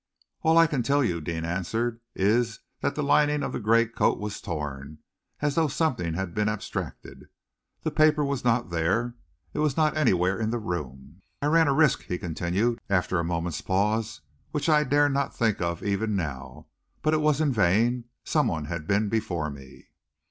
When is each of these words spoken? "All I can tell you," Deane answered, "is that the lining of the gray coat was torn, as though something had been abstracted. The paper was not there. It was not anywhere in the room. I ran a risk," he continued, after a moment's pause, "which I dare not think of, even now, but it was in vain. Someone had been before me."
"All 0.41 0.57
I 0.57 0.65
can 0.65 0.81
tell 0.81 1.03
you," 1.03 1.21
Deane 1.21 1.45
answered, 1.45 1.99
"is 2.15 2.61
that 2.79 2.95
the 2.95 3.03
lining 3.03 3.43
of 3.43 3.53
the 3.53 3.59
gray 3.59 3.85
coat 3.85 4.17
was 4.17 4.41
torn, 4.41 4.97
as 5.41 5.53
though 5.53 5.67
something 5.67 6.15
had 6.15 6.33
been 6.33 6.49
abstracted. 6.49 7.27
The 7.83 7.91
paper 7.91 8.25
was 8.25 8.43
not 8.43 8.71
there. 8.71 9.13
It 9.53 9.59
was 9.59 9.77
not 9.77 9.95
anywhere 9.95 10.39
in 10.39 10.49
the 10.49 10.57
room. 10.57 11.21
I 11.39 11.45
ran 11.53 11.67
a 11.67 11.73
risk," 11.75 12.05
he 12.07 12.17
continued, 12.17 12.81
after 12.89 13.19
a 13.19 13.23
moment's 13.23 13.61
pause, 13.61 14.21
"which 14.49 14.67
I 14.69 14.83
dare 14.85 15.07
not 15.07 15.35
think 15.37 15.61
of, 15.61 15.83
even 15.83 16.15
now, 16.15 16.65
but 17.03 17.13
it 17.13 17.21
was 17.21 17.39
in 17.39 17.53
vain. 17.53 18.05
Someone 18.23 18.65
had 18.65 18.87
been 18.87 19.07
before 19.07 19.51
me." 19.51 19.89